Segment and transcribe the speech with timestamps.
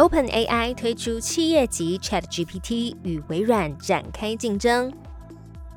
[0.00, 4.90] OpenAI 推出企业级 ChatGPT 与微软展开竞争。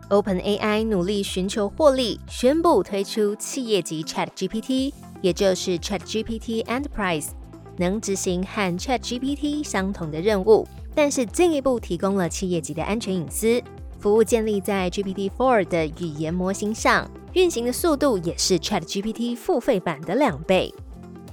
[0.10, 7.32] OpenAI 努力寻求获利，宣布推出企业级 ChatGPT，也就是 ChatGPT Enterprise，
[7.76, 13.62] 能执行和 ChatGPT 相同的任务，但是进一步提供了企业级的安全隐私
[14.00, 20.74] 服务，建立在 GPT-4 的语言模型上，运行的速度也是 ChatGPT 付费版的两倍。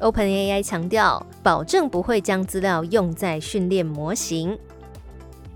[0.00, 4.58] OpenAI 强调，保证不会将资料用在训练模型，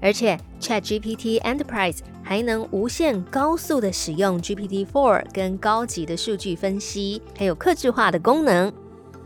[0.01, 8.73] 而且 ChatGPT Enterprise 还能无限高速的使用 GPT-4 跟高级的数据分析，还有客制化的功能。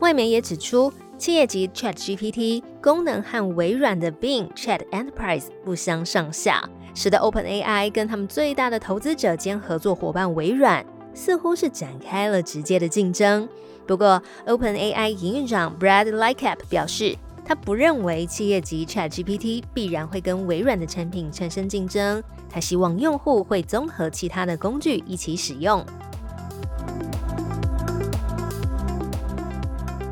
[0.01, 10.85] 外媒也指出，企业级 ChatGPT 功能和微软的 Bing Chat Enterprise 不相上下，使得 OpenAI 跟他们最大的投资者兼合作伙伴微软，
[11.19, 13.49] 似乎是展开了直接的竞争。
[13.89, 22.23] 不过，OpenAI 营运长 Brad Lightcap 表示，他不认为企业级 ChatGPT 必然会跟微软的产品产生竞争。
[22.49, 25.85] 他希望用户会综合其他的工具一起使用。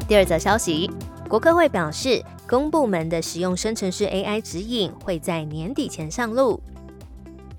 [0.09, 0.91] 第二则消息，
[1.29, 6.61] 国科会表示，公部门的使用生成式 AI 指引会在年底前上路。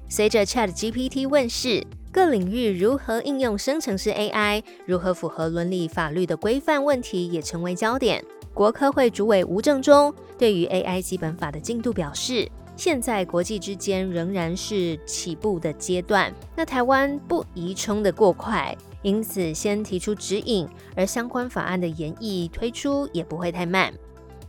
[0.09, 1.88] 随着 ChatGPT 问世。
[2.11, 8.23] 各领域如何应用生成式 AI，如何符合伦理法律的规范问题也成为焦点。
[8.53, 23.93] 国科会主委吴正中对于 AI 基本法的进度表示，现在国际之间仍然是起步的阶段，那台湾不宜冲得过快，因此先提出指引，而相关法案的研议推出也不会太慢。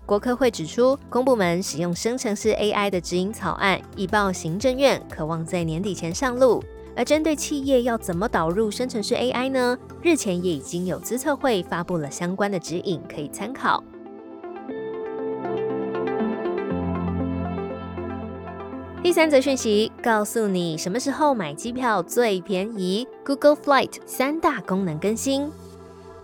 [0.06, 6.64] 国科会指出，公部门使用生成式 AI 的指引草案已报行政院，渴望在年底前上路。
[6.98, 9.78] 而针对企业要怎么导入生成式 AI 呢？
[10.02, 13.84] 日前也已经有资策会发布了相关的指引，可以参考。
[19.00, 23.06] 第三则讯息告诉你什么时候买机票最便宜。
[23.24, 25.52] Google Flight 三大功能更新。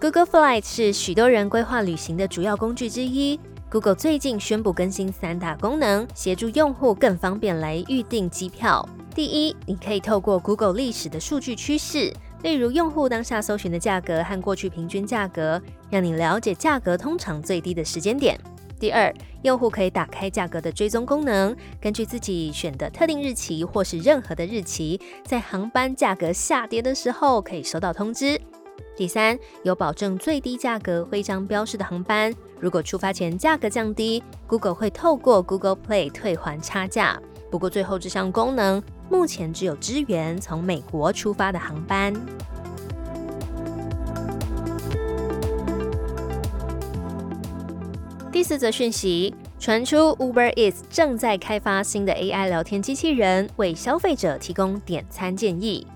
[0.01, 3.39] Google Flight 是许多人规划旅行的主要工具之一。
[3.75, 8.89] Google 最近宣布更新三大功能，协助用户更方便来预订机票。
[9.17, 12.15] 第一，你可以透过 Google 历史的数据趋势，
[12.45, 18.39] 例如用户当下搜寻的价格和过去平均价格，让你了解价格通常最低的时间点。
[18.79, 19.13] 第二，
[19.43, 28.41] 用户可以打开价格的追踪功能，根据自己选的特定日期或是任何的日期，在航班价格下跌的时候可以收到通知。
[28.97, 37.21] 第三，有保证最低价格徽章标示的航班，如果出发前价格降低，Google 会透过 Google Play 退还差价。
[37.51, 42.15] 不过，最后这项功能目前只有支援从美国出发的航班。
[48.31, 55.87] 第四则讯息传出，Uber Eats 正在开发新的 AI 聊天机器人，为消费者提供点餐建议。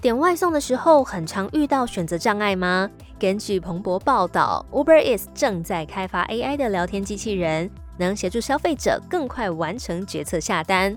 [0.00, 2.88] 点外送的时候，很常遇到选择障碍吗？
[3.18, 7.70] 根据彭博报道，Uber Eats 正在开发 AI 的聊天机器人。
[7.98, 10.96] 能协助消费者更快完成决策下单。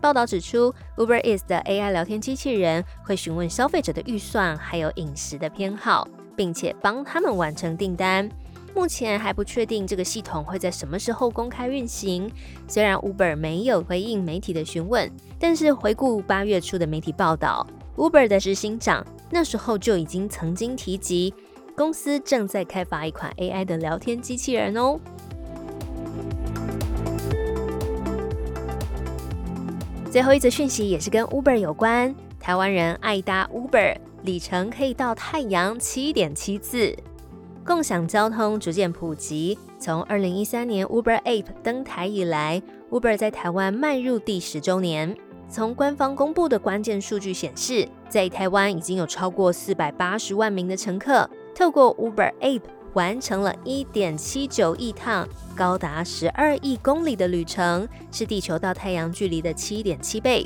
[0.00, 8.30] 报道指出，Uber Eats 的 AI 聊天机器人会询问消费者的预算还有饮食的偏好，并且帮他们完成订单。
[8.72, 12.30] 目前还不确定这个系统会在什么时候公开运行。
[12.68, 15.10] 虽然 Uber 没有回应媒体的询问，
[15.40, 17.66] 但是回顾八月初的媒体报道
[17.96, 21.32] ，Uber 的执行长那时候就已经曾经提及，
[21.76, 24.98] 公司正在开发一款 AI 的聊天机器人哦。
[30.10, 36.94] 最后一则讯息也是跟 Uber 有关，台湾人爱搭 Uber，里程可以到太阳七点七次。
[37.66, 45.16] 共享交通逐渐普及，从二零一三年 Uber App 登台以来，Uber 在台湾迈入第十周年。
[45.54, 52.62] 从官方公布的关键数据显示，在台湾已经有超过四百八十万名的乘客透过 Uber App。
[52.94, 60.44] 完成了一点七九亿趟，高达十二亿公里的旅程，是地球到太阳距离的七点七倍。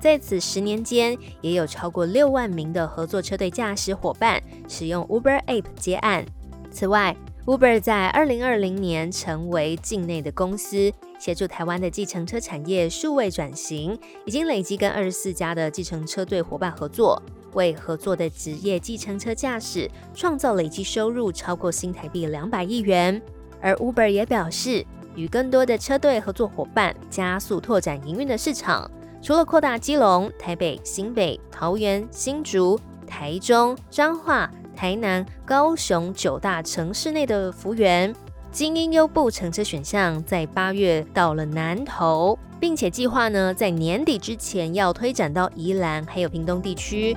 [0.00, 6.24] 在此十年间，也有超过六万名的合作车队驾驶伙伴使用 Uber App 接案。
[6.70, 7.14] 此外
[7.44, 17.20] Uber 在二零二零年成为境内的公司，协助台湾的计程车产业数位转型，已经累积跟二十四家的计程车队伙伴合作，
[17.54, 23.20] 为合作的职业计程车驾驶创造累计收入超过新台币两百亿元。
[23.60, 24.84] 而 Uber 也表示，
[25.14, 28.90] 与更多的车队合作伙伴，加速拓展营运的市场。
[29.22, 34.50] 除了扩大基隆、台北、新北、桃园、新竹、台中、彰化。
[34.76, 38.14] 台南、高雄九大城市内的幅员，
[38.56, 47.14] 精英优步乘车选项在八月到了南投，并且计划呢在年底之前要推展到宜兰还有屏东地区。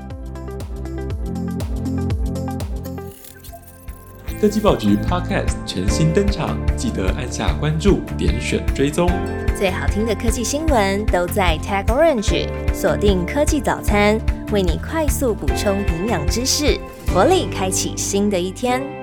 [4.42, 9.10] 科技报局 Podcast 全新登场，记得按下关注、点选追踪。
[9.56, 14.20] 最好听的科技新闻都在 Tag Orange，锁定科技早餐，
[14.52, 16.78] 为你快速补充营养知识。
[17.14, 18.99] 活力开启新的一天。